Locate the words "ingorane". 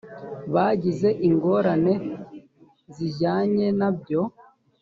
1.27-1.93